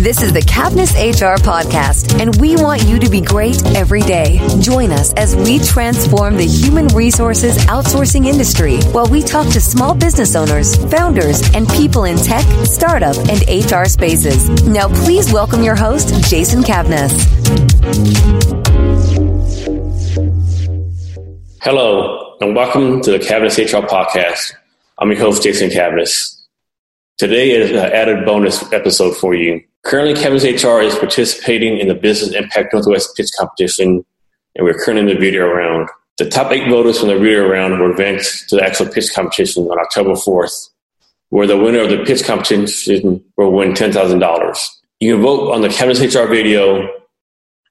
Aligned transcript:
This 0.00 0.22
is 0.22 0.32
the 0.32 0.40
Cavness 0.40 0.94
HR 0.94 1.38
podcast, 1.42 2.18
and 2.18 2.34
we 2.36 2.56
want 2.56 2.84
you 2.84 2.98
to 2.98 3.10
be 3.10 3.20
great 3.20 3.62
every 3.76 4.00
day. 4.00 4.40
Join 4.58 4.92
us 4.92 5.12
as 5.12 5.36
we 5.36 5.58
transform 5.58 6.38
the 6.38 6.46
human 6.46 6.86
resources 6.88 7.58
outsourcing 7.66 8.24
industry 8.24 8.78
while 8.92 9.04
we 9.08 9.22
talk 9.22 9.46
to 9.48 9.60
small 9.60 9.94
business 9.94 10.34
owners, 10.34 10.74
founders, 10.90 11.42
and 11.54 11.68
people 11.68 12.04
in 12.04 12.16
tech, 12.16 12.46
startup, 12.64 13.14
and 13.28 13.42
HR 13.46 13.84
spaces. 13.84 14.48
Now, 14.66 14.88
please 14.88 15.30
welcome 15.34 15.62
your 15.62 15.76
host, 15.76 16.14
Jason 16.30 16.62
Cavness. 16.62 17.12
Hello, 21.60 22.38
and 22.40 22.56
welcome 22.56 23.02
to 23.02 23.10
the 23.10 23.18
Cavness 23.18 23.58
HR 23.58 23.86
podcast. 23.86 24.54
I'm 24.96 25.10
your 25.10 25.20
host, 25.20 25.42
Jason 25.42 25.68
Cavness. 25.68 26.40
Today 27.18 27.50
is 27.50 27.70
an 27.72 27.76
added 27.76 28.24
bonus 28.24 28.72
episode 28.72 29.14
for 29.14 29.34
you. 29.34 29.62
Currently, 29.82 30.14
Cavness 30.14 30.44
HR 30.44 30.82
is 30.82 30.94
participating 30.94 31.78
in 31.78 31.88
the 31.88 31.94
Business 31.94 32.34
Impact 32.34 32.74
Northwest 32.74 33.16
Pitch 33.16 33.30
Competition, 33.38 34.04
and 34.54 34.64
we're 34.64 34.74
currently 34.74 35.10
in 35.10 35.18
the 35.18 35.20
video 35.20 35.46
round. 35.46 35.88
The 36.18 36.28
top 36.28 36.52
eight 36.52 36.68
voters 36.68 36.98
from 36.98 37.08
the 37.08 37.18
video 37.18 37.48
round 37.48 37.80
were 37.80 37.90
advanced 37.90 38.50
to 38.50 38.56
the 38.56 38.62
actual 38.62 38.88
pitch 38.88 39.12
competition 39.14 39.64
on 39.64 39.78
October 39.78 40.10
4th, 40.10 40.68
where 41.30 41.46
the 41.46 41.56
winner 41.56 41.80
of 41.80 41.88
the 41.88 42.04
pitch 42.04 42.24
competition 42.24 43.24
will 43.38 43.52
win 43.52 43.72
$10,000. 43.72 44.68
You 45.00 45.14
can 45.14 45.22
vote 45.22 45.50
on 45.50 45.62
the 45.62 45.68
Cavness 45.68 46.00
HR 46.02 46.28
video 46.28 46.86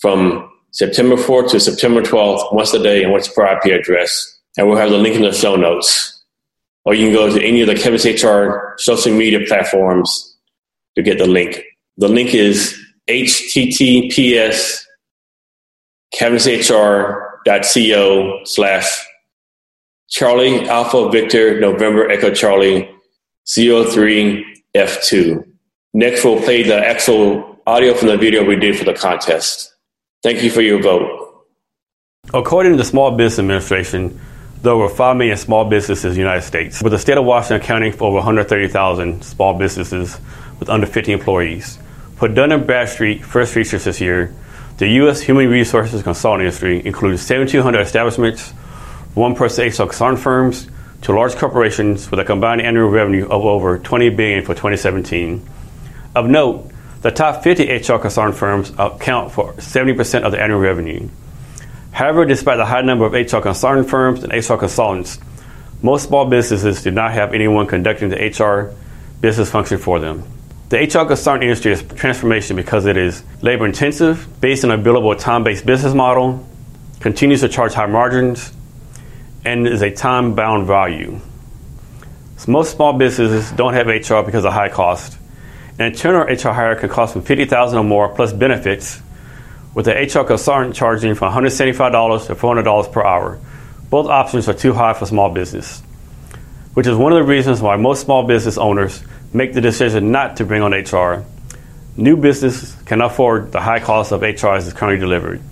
from 0.00 0.50
September 0.72 1.16
4th 1.16 1.52
to 1.52 1.60
September 1.60 2.02
12th, 2.02 2.52
once 2.52 2.74
a 2.74 2.82
day 2.82 3.02
and 3.02 3.12
once 3.12 3.28
per 3.28 3.46
IP 3.46 3.80
address, 3.80 4.38
and 4.58 4.68
we'll 4.68 4.76
have 4.76 4.90
the 4.90 4.98
link 4.98 5.16
in 5.16 5.22
the 5.22 5.32
show 5.32 5.56
notes. 5.56 6.22
Or 6.84 6.92
you 6.92 7.06
can 7.06 7.14
go 7.14 7.32
to 7.32 7.42
any 7.42 7.62
of 7.62 7.68
the 7.68 7.74
Cavness 7.74 8.04
HR 8.04 8.74
social 8.76 9.14
media 9.14 9.40
platforms 9.46 10.36
to 10.96 11.02
get 11.02 11.16
the 11.16 11.26
link. 11.26 11.62
The 11.96 12.08
link 12.08 12.34
is 12.34 12.76
https 13.08 14.80
cavnesshr.co 16.14 17.24
slash 18.44 19.06
Charlie 20.08 20.68
Alpha 20.68 21.08
Victor 21.10 21.60
November 21.60 22.10
Echo 22.10 22.32
Charlie 22.32 22.90
CO3F2. 23.46 25.44
Next, 25.92 26.24
we'll 26.24 26.42
play 26.42 26.64
the 26.64 26.84
actual 26.84 27.60
audio 27.66 27.94
from 27.94 28.08
the 28.08 28.16
video 28.16 28.44
we 28.44 28.56
did 28.56 28.76
for 28.76 28.84
the 28.84 28.94
contest. 28.94 29.72
Thank 30.22 30.42
you 30.42 30.50
for 30.50 30.62
your 30.62 30.82
vote. 30.82 31.44
According 32.32 32.72
to 32.72 32.78
the 32.78 32.84
Small 32.84 33.10
Business 33.12 33.38
Administration, 33.38 34.18
there 34.62 34.72
over 34.72 34.92
5 34.92 35.16
million 35.16 35.36
small 35.36 35.64
businesses 35.66 36.04
in 36.06 36.12
the 36.12 36.18
United 36.18 36.42
States, 36.42 36.82
with 36.82 36.92
the 36.92 36.98
state 36.98 37.18
of 37.18 37.24
Washington 37.24 37.60
accounting 37.60 37.92
for 37.92 38.04
over 38.04 38.16
130,000 38.16 39.22
small 39.22 39.56
businesses 39.58 40.18
with 40.58 40.68
under 40.70 40.86
50 40.86 41.12
employees. 41.12 41.78
For 42.16 42.28
Dun 42.28 42.64
& 42.64 42.66
Bradstreet 42.66 43.24
first 43.24 43.56
research 43.56 43.84
this 43.84 44.00
year, 44.00 44.32
the 44.78 44.86
U.S. 45.02 45.20
human 45.20 45.48
resources 45.48 46.02
consulting 46.04 46.46
industry 46.46 46.84
includes 46.86 47.22
7,200 47.22 47.80
establishments, 47.80 48.50
one-person 49.14 49.66
HR 49.68 49.86
consulting 49.86 50.22
firms, 50.22 50.68
to 51.02 51.12
large 51.12 51.34
corporations 51.34 52.10
with 52.10 52.20
a 52.20 52.24
combined 52.24 52.62
annual 52.62 52.88
revenue 52.88 53.24
of 53.24 53.44
over 53.44 53.78
20 53.78 54.10
billion 54.10 54.42
for 54.44 54.54
2017. 54.54 55.44
Of 56.14 56.26
note, 56.26 56.70
the 57.02 57.10
top 57.10 57.42
50 57.42 57.70
HR 57.70 57.98
consulting 57.98 58.34
firms 58.34 58.72
account 58.78 59.32
for 59.32 59.52
70% 59.54 60.22
of 60.22 60.30
the 60.30 60.40
annual 60.40 60.60
revenue. 60.60 61.08
However, 61.90 62.24
despite 62.24 62.58
the 62.58 62.64
high 62.64 62.82
number 62.82 63.06
of 63.06 63.12
HR 63.12 63.40
consulting 63.40 63.84
firms 63.84 64.22
and 64.22 64.32
HR 64.32 64.56
consultants, 64.56 65.18
most 65.82 66.08
small 66.08 66.26
businesses 66.26 66.82
do 66.82 66.92
not 66.92 67.10
have 67.10 67.34
anyone 67.34 67.66
conducting 67.66 68.08
the 68.08 68.16
HR 68.16 68.72
business 69.20 69.50
function 69.50 69.78
for 69.78 69.98
them. 69.98 70.22
The 70.70 70.78
HR 70.78 71.06
consulting 71.06 71.42
industry 71.42 71.72
is 71.72 71.82
transformation 71.82 72.56
because 72.56 72.86
it 72.86 72.96
is 72.96 73.22
labor 73.42 73.66
intensive, 73.66 74.26
based 74.40 74.64
on 74.64 74.70
a 74.70 74.78
billable 74.78 75.18
time 75.18 75.44
based 75.44 75.66
business 75.66 75.92
model, 75.92 76.46
continues 77.00 77.42
to 77.42 77.48
charge 77.48 77.74
high 77.74 77.86
margins, 77.86 78.52
and 79.44 79.68
is 79.68 79.82
a 79.82 79.90
time 79.90 80.34
bound 80.34 80.66
value. 80.66 81.20
So 82.38 82.50
most 82.50 82.74
small 82.74 82.94
businesses 82.94 83.52
don't 83.52 83.74
have 83.74 83.88
HR 83.88 84.22
because 84.24 84.46
of 84.46 84.54
high 84.54 84.70
cost. 84.70 85.18
An 85.78 85.86
internal 85.86 86.22
HR 86.22 86.54
hire 86.54 86.76
can 86.76 86.88
cost 86.88 87.12
from 87.12 87.22
50,000 87.22 87.78
or 87.78 87.84
more 87.84 88.08
plus 88.08 88.32
benefits 88.32 89.02
with 89.74 89.84
the 89.84 89.92
HR 89.92 90.24
consultant 90.24 90.74
charging 90.74 91.14
from 91.14 91.32
$175 91.32 92.26
to 92.26 92.34
$400 92.34 92.92
per 92.92 93.02
hour. 93.04 93.38
Both 93.90 94.06
options 94.06 94.48
are 94.48 94.54
too 94.54 94.72
high 94.72 94.94
for 94.94 95.04
small 95.04 95.30
business, 95.30 95.82
which 96.72 96.86
is 96.86 96.96
one 96.96 97.12
of 97.12 97.18
the 97.18 97.24
reasons 97.24 97.60
why 97.60 97.76
most 97.76 98.02
small 98.02 98.26
business 98.26 98.56
owners 98.56 99.04
make 99.34 99.52
the 99.52 99.60
decision 99.60 100.12
not 100.12 100.36
to 100.36 100.44
bring 100.44 100.62
on 100.62 100.72
HR. 100.72 101.24
New 101.96 102.16
business 102.16 102.74
can 102.84 103.02
afford 103.02 103.50
the 103.52 103.60
high 103.60 103.80
cost 103.80 104.12
of 104.12 104.22
HR 104.22 104.54
as 104.54 104.68
it's 104.68 104.76
currently 104.76 105.00
delivered. 105.00 105.42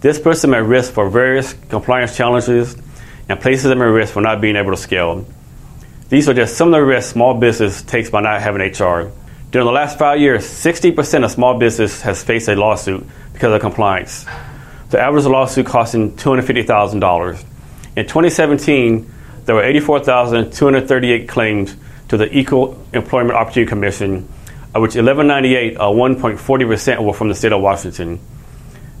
This 0.00 0.18
puts 0.18 0.42
them 0.42 0.52
at 0.54 0.64
risk 0.64 0.92
for 0.92 1.08
various 1.08 1.54
compliance 1.70 2.16
challenges 2.16 2.76
and 3.28 3.40
places 3.40 3.64
them 3.64 3.80
at 3.80 3.86
risk 3.86 4.12
for 4.12 4.20
not 4.20 4.40
being 4.40 4.56
able 4.56 4.72
to 4.72 4.76
scale. 4.76 5.24
These 6.08 6.28
are 6.28 6.34
just 6.34 6.56
some 6.56 6.68
of 6.68 6.72
the 6.72 6.84
risks 6.84 7.12
small 7.12 7.34
business 7.34 7.82
takes 7.82 8.10
by 8.10 8.20
not 8.20 8.40
having 8.42 8.60
HR. 8.60 9.10
During 9.52 9.66
the 9.66 9.72
last 9.72 9.98
five 9.98 10.20
years, 10.20 10.44
60% 10.44 11.24
of 11.24 11.30
small 11.30 11.58
business 11.58 12.02
has 12.02 12.22
faced 12.22 12.48
a 12.48 12.56
lawsuit 12.56 13.06
because 13.32 13.52
of 13.52 13.60
compliance. 13.60 14.26
The 14.90 15.00
average 15.00 15.24
lawsuit 15.24 15.66
costing 15.66 16.12
$250,000. 16.12 17.44
In 17.96 18.04
2017, 18.04 19.12
there 19.44 19.54
were 19.54 19.62
84,238 19.62 21.28
claims 21.28 21.76
to 22.08 22.16
the 22.16 22.36
Equal 22.36 22.82
Employment 22.92 23.36
Opportunity 23.36 23.68
Commission, 23.68 24.28
of 24.74 24.82
which 24.82 24.94
1198 24.94 25.76
or 25.76 25.94
1.40% 25.94 27.04
were 27.04 27.12
from 27.12 27.28
the 27.28 27.34
state 27.34 27.52
of 27.52 27.60
Washington. 27.60 28.20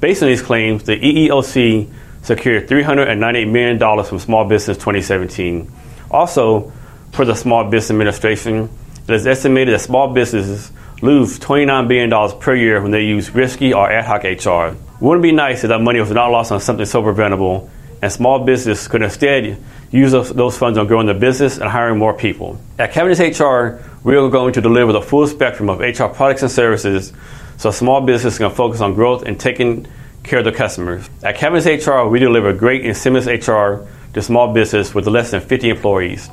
Based 0.00 0.22
on 0.22 0.28
these 0.28 0.42
claims, 0.42 0.84
the 0.84 0.98
EEOC 0.98 1.92
secured 2.22 2.68
$398 2.68 3.50
million 3.50 4.04
from 4.04 4.18
small 4.18 4.44
business 4.44 4.76
2017. 4.76 5.70
Also, 6.10 6.72
for 7.12 7.24
the 7.24 7.34
Small 7.34 7.64
Business 7.64 7.90
Administration, 7.90 8.68
it 9.08 9.14
is 9.14 9.26
estimated 9.26 9.74
that 9.74 9.80
small 9.80 10.12
businesses 10.12 10.70
lose 11.02 11.38
$29 11.38 11.88
billion 11.88 12.40
per 12.40 12.54
year 12.54 12.80
when 12.80 12.90
they 12.90 13.02
use 13.02 13.34
risky 13.34 13.72
or 13.72 13.90
ad 13.90 14.04
hoc 14.04 14.24
HR. 14.24 14.76
Wouldn't 15.00 15.24
it 15.24 15.28
be 15.28 15.32
nice 15.32 15.64
if 15.64 15.68
that 15.68 15.80
money 15.80 15.98
was 15.98 16.10
not 16.10 16.30
lost 16.30 16.52
on 16.52 16.60
something 16.60 16.86
so 16.86 17.02
preventable 17.02 17.70
and 18.02 18.12
small 18.12 18.44
business 18.44 18.88
could 18.88 19.02
instead 19.02 19.62
use 19.90 20.12
those, 20.12 20.56
funds 20.56 20.78
on 20.78 20.86
growing 20.86 21.06
the 21.06 21.14
business 21.14 21.58
and 21.58 21.68
hiring 21.68 21.98
more 21.98 22.14
people? 22.14 22.60
At 22.78 22.92
Cavness 22.92 23.20
HR, 23.20 23.82
we 24.02 24.16
are 24.16 24.28
going 24.28 24.52
to 24.54 24.60
deliver 24.60 24.92
the 24.92 25.02
full 25.02 25.26
spectrum 25.26 25.68
of 25.68 25.80
HR 25.80 26.06
products 26.06 26.42
and 26.42 26.50
services 26.50 27.12
so 27.58 27.70
small 27.70 28.00
business 28.00 28.38
can 28.38 28.50
focus 28.50 28.80
on 28.80 28.94
growth 28.94 29.24
and 29.24 29.38
taking 29.38 29.86
care 30.22 30.38
of 30.38 30.44
their 30.44 30.54
customers. 30.54 31.08
At 31.22 31.36
Cavness 31.36 31.66
HR, 31.66 32.08
we 32.08 32.18
deliver 32.18 32.52
great 32.52 32.84
and 32.84 32.96
seamless 32.96 33.26
HR 33.26 33.86
to 34.14 34.22
small 34.22 34.52
business 34.52 34.94
with 34.94 35.06
less 35.06 35.30
than 35.30 35.40
50 35.40 35.70
employees. 35.70 36.30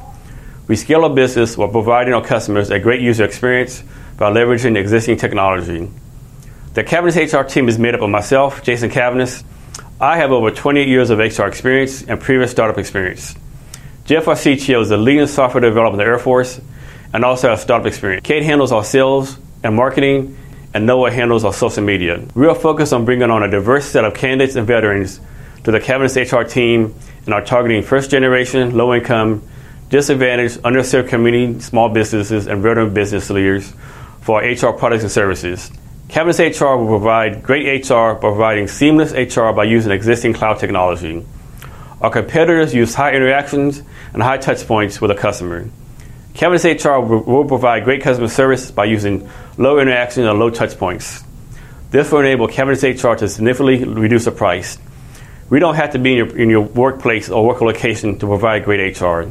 We 0.68 0.76
scale 0.76 1.04
our 1.04 1.10
business 1.10 1.58
while 1.58 1.70
providing 1.70 2.14
our 2.14 2.24
customers 2.24 2.70
a 2.70 2.80
great 2.80 3.02
user 3.02 3.24
experience 3.24 3.84
by 4.18 4.32
leveraging 4.32 4.78
existing 4.78 5.18
technology. 5.18 5.90
The 6.74 6.84
Cavness 6.84 7.16
HR 7.16 7.48
team 7.48 7.70
is 7.70 7.80
made 7.80 7.96
up 7.96 8.02
of 8.02 8.10
myself, 8.10 8.64
Jason 8.64 8.90
Cavness. 8.90 9.44
I 10.00 10.18
have 10.18 10.32
over 10.32 10.52
28 10.52 10.88
years 10.88 11.10
of 11.10 11.18
HR 11.18 11.46
experience 11.46 12.04
and 12.04 12.22
previous 12.22 12.52
startup 12.52 12.78
experience. 12.78 13.34
Jeff, 14.06 14.28
our 14.28 14.36
CTO, 14.36 14.82
is 14.82 14.90
the 14.90 14.98
leading 14.98 15.26
software 15.26 15.60
developer 15.60 15.94
in 15.94 15.98
the 15.98 16.04
Air 16.04 16.20
Force 16.20 16.62
and 17.14 17.26
also 17.26 17.50
has 17.50 17.64
startup 17.64 17.88
experience. 17.88 18.24
Kate 18.24 18.44
handles 18.44 18.72
our 18.72 18.84
sales 18.84 19.40
and 19.64 19.76
marketing, 19.76 20.38
and 20.76 20.86
Noah 20.86 21.10
handles 21.10 21.44
our 21.44 21.54
social 21.54 21.84
media. 21.84 22.24
We 22.36 22.46
are 22.46 22.54
focused 22.54 22.94
on 22.94 23.06
bringing 23.06 23.32
on 23.32 23.42
a 23.42 23.50
diverse 23.50 23.86
set 23.86 24.06
of 24.06 24.14
candidates 24.14 24.56
and 24.56 24.68
veterans 24.68 25.20
to 25.64 25.72
the 25.72 25.80
Cavness 25.80 26.16
HR 26.16 26.48
team 26.48 26.94
and 27.26 27.34
are 27.34 27.44
targeting 27.44 27.82
first 27.82 28.12
generation, 28.12 28.78
low 28.78 28.94
income, 28.94 29.42
disadvantaged, 29.90 30.60
underserved 30.60 31.10
community, 31.10 31.60
small 31.60 31.90
businesses, 31.90 32.46
and 32.46 32.62
veteran 32.62 32.94
business 32.94 33.32
leaders 33.32 33.74
for 34.22 34.44
our 34.44 34.48
HR 34.48 34.78
products 34.78 35.02
and 35.02 35.12
services. 35.12 35.72
Cavness 36.10 36.40
HR 36.40 36.78
will 36.78 36.88
provide 36.88 37.44
great 37.44 37.86
HR 37.86 38.14
by 38.14 38.20
providing 38.20 38.68
seamless 38.70 39.12
HR 39.12 39.52
by 39.52 39.66
using 39.66 39.92
existing 39.92 40.34
cloud 40.34 40.58
technology. 40.58 41.26
Our 42.00 42.10
competitors 42.10 42.74
use 42.74 42.96
high 42.96 43.14
interactions 43.14 43.84
and 44.14 44.24
high 44.24 44.38
touch 44.38 44.66
points 44.66 45.02
with 45.02 45.12
a 45.12 45.16
customer. 45.16 45.70
Cavness 46.34 46.64
HR 46.64 47.00
will 47.00 47.44
provide 47.44 47.84
great 47.84 48.04
customer 48.04 48.30
service 48.30 48.72
by 48.72 48.86
using 48.86 49.30
low 49.58 49.80
interaction 49.80 50.26
and 50.26 50.40
low 50.40 50.50
touch 50.50 50.78
points. 50.78 51.24
This 51.92 52.10
will 52.10 52.20
enable 52.20 52.48
Cavness 52.48 52.84
HR 52.84 53.18
to 53.18 53.28
significantly 53.28 53.84
reduce 53.84 54.26
the 54.26 54.32
price. 54.32 54.78
We 55.50 55.60
don't 55.60 55.76
have 55.76 55.92
to 55.92 56.00
be 56.00 56.12
in 56.12 56.18
your, 56.18 56.38
in 56.38 56.50
your 56.50 56.62
workplace 56.62 57.30
or 57.30 57.46
work 57.46 57.60
location 57.60 58.18
to 58.20 58.28
provide 58.28 58.64
great 58.64 59.00
HR. 59.00 59.24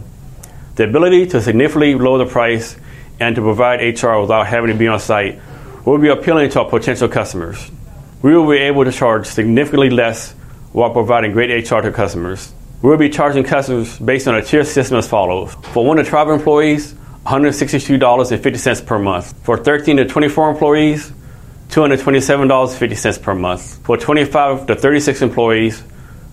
The 0.75 0.85
ability 0.85 1.27
to 1.29 1.41
significantly 1.41 1.95
lower 1.95 2.19
the 2.19 2.27
price 2.27 2.77
and 3.19 3.35
to 3.35 3.41
provide 3.41 3.81
HR 3.81 4.21
without 4.21 4.47
having 4.47 4.69
to 4.69 4.77
be 4.77 4.89
on 4.89 5.01
site 5.01 5.41
will 5.93 5.99
be 5.99 6.09
appealing 6.09 6.51
to 6.51 6.61
our 6.61 6.69
potential 6.69 7.09
customers. 7.09 7.71
We 8.21 8.37
will 8.37 8.49
be 8.51 8.59
able 8.59 8.85
to 8.85 8.93
charge 8.93 9.27
significantly 9.27 9.91
less 9.91 10.33
while 10.73 10.91
providing 10.91 11.33
great 11.33 11.71
HR 11.71 11.81
to 11.81 11.93
customers. 11.93 12.53
We 12.83 12.91
will 12.91 12.99
be 12.99 13.09
charging 13.09 13.45
customers 13.45 13.99
based 13.99 14.29
on 14.29 14.35
a 14.35 14.43
tier 14.43 14.65
system 14.65 14.99
as 14.99 15.09
follows. 15.09 15.55
For 15.73 15.85
1 15.85 15.99
to 15.99 16.05
12 16.05 16.31
employees, 16.31 16.95
$162.50 17.25 18.87
per 18.87 18.99
month. 18.99 19.35
For 19.45 19.57
13 19.57 19.97
to 19.99 20.05
24 20.05 20.51
employees, 20.51 21.13
$227.50 21.69 23.23
per 23.23 23.35
month. 23.35 23.85
For 23.85 23.97
25 23.97 24.67
to 24.67 24.75
36 24.77 25.23
employees, 25.23 25.83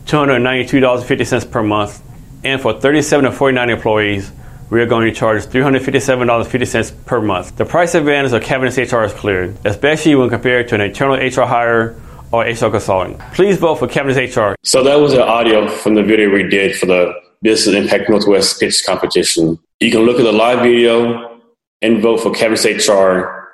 $292.50 0.05 1.51
per 1.51 1.63
month. 1.63 2.01
And 2.43 2.61
for 2.61 2.79
37 2.79 3.25
to 3.25 3.31
49 3.31 3.69
employees, 3.69 4.31
we 4.73 4.81
are 4.81 4.87
going 4.87 5.05
to 5.05 5.13
charge 5.13 5.43
$357.50 5.43 7.05
per 7.05 7.21
month. 7.21 7.55
The 7.57 7.63
price 7.63 7.93
advantage 7.93 8.33
of 8.33 8.41
Cavness 8.41 8.75
HR 8.75 9.03
is 9.03 9.13
clear, 9.13 9.53
especially 9.65 10.15
when 10.15 10.29
compared 10.29 10.67
to 10.69 10.75
an 10.75 10.81
internal 10.81 11.15
HR 11.15 11.45
hire 11.45 11.95
or 12.31 12.43
HR 12.43 12.71
consultant. 12.71 13.19
Please 13.35 13.59
vote 13.59 13.75
for 13.75 13.87
Cavness 13.87 14.17
HR. 14.35 14.55
So 14.63 14.83
that 14.83 14.95
was 14.95 15.13
an 15.13 15.21
audio 15.21 15.67
from 15.67 15.93
the 15.93 16.01
video 16.01 16.31
we 16.31 16.49
did 16.49 16.75
for 16.75 16.87
the 16.87 17.13
Business 17.43 17.75
Impact 17.75 18.09
Northwest 18.09 18.59
Pitch 18.59 18.83
Competition. 18.83 19.59
You 19.79 19.91
can 19.91 20.01
look 20.01 20.17
at 20.17 20.23
the 20.23 20.31
live 20.31 20.63
video 20.63 21.39
and 21.83 22.01
vote 22.01 22.21
for 22.21 22.31
Cavness 22.31 22.65
HR 22.65 23.47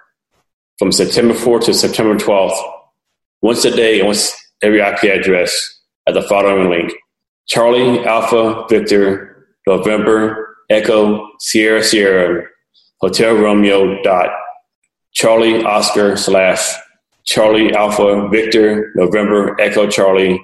from 0.77 0.93
September 0.93 1.33
4th 1.33 1.65
to 1.65 1.73
September 1.73 2.15
12th, 2.15 2.57
once 3.41 3.65
a 3.65 3.75
day 3.75 3.99
and 3.99 4.07
once 4.07 4.33
every 4.61 4.79
IP 4.79 5.03
address 5.03 5.81
at 6.07 6.13
the 6.13 6.21
following 6.21 6.69
link. 6.69 6.93
Charlie 7.45 8.05
Alpha 8.05 8.65
Victor 8.69 9.47
November 9.67 10.48
Echo 10.69 11.27
Sierra 11.39 11.83
Sierra 11.83 12.43
Hotel 13.01 13.35
Romeo 13.35 14.01
dot 14.03 14.29
Charlie 15.13 15.63
Oscar 15.63 16.15
slash 16.15 16.75
Charlie 17.25 17.73
Alpha 17.73 18.29
Victor 18.29 18.91
November 18.95 19.59
Echo 19.59 19.89
Charlie 19.89 20.39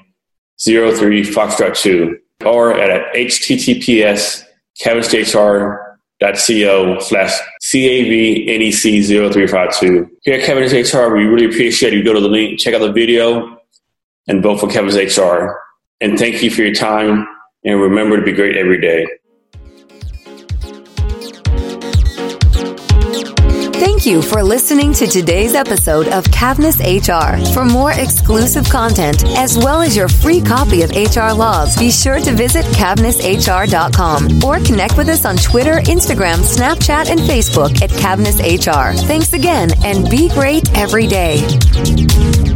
03 0.60 1.22
Foxtrot 1.24 1.78
2 1.78 2.18
or 2.46 2.74
at 2.74 3.14
https 3.14 4.46
cavnesshr.co 4.82 7.00
slash 7.00 7.32
CAVNEC0352. 7.64 10.10
Here 10.24 10.36
at 10.36 10.42
Cavness 10.48 10.94
HR, 10.94 11.16
we 11.16 11.24
really 11.26 11.46
appreciate 11.46 11.94
you 11.94 12.04
go 12.04 12.14
to 12.14 12.20
the 12.20 12.28
link, 12.28 12.60
check 12.60 12.74
out 12.74 12.80
the 12.80 12.92
video, 12.92 13.58
and 14.28 14.44
vote 14.44 14.60
for 14.60 14.68
Cavness 14.68 15.18
HR. 15.18 15.56
And 16.02 16.20
thank 16.20 16.44
you 16.44 16.52
for 16.52 16.62
your 16.62 16.74
time, 16.74 17.26
and 17.64 17.80
remember 17.80 18.18
to 18.18 18.24
be 18.24 18.34
great 18.34 18.58
every 18.58 18.82
day. 18.82 19.08
Thank 23.78 24.06
you 24.06 24.22
for 24.22 24.42
listening 24.42 24.94
to 24.94 25.06
today's 25.06 25.54
episode 25.54 26.08
of 26.08 26.24
Cavness 26.26 26.80
HR. 26.80 27.54
For 27.54 27.66
more 27.66 27.92
exclusive 27.92 28.70
content, 28.70 29.26
as 29.38 29.58
well 29.58 29.82
as 29.82 29.98
your 29.98 30.08
free 30.08 30.40
copy 30.40 30.82
of 30.84 30.92
HR 30.92 31.34
Laws, 31.34 31.78
be 31.78 31.92
sure 31.92 32.20
to 32.22 32.32
visit 32.34 32.64
cavnesshr.com 32.68 34.44
or 34.46 34.60
connect 34.66 34.98
with 34.98 35.10
us 35.10 35.26
on 35.26 35.36
Twitter, 35.36 35.82
Instagram, 35.82 36.38
Snapchat, 36.38 37.10
and 37.10 37.20
Facebook 37.20 37.82
at 37.82 37.90
Cavness 37.90 38.40
HR. 38.40 38.96
Thanks 39.08 39.34
again 39.34 39.72
and 39.84 40.10
be 40.10 40.30
great 40.30 40.72
every 40.78 41.08
day. 41.08 42.55